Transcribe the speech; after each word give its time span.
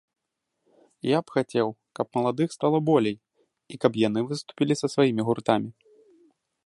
Я 1.07 1.19
б 1.25 1.35
хацеў, 1.35 1.67
каб 1.99 2.07
маладых 2.19 2.49
стала 2.57 2.79
болей, 2.89 3.17
і 3.75 3.79
каб 3.85 3.93
яны 4.07 4.19
выступілі 4.33 4.73
са 4.81 4.87
сваімі 4.95 5.21
гуртамі. 5.29 5.69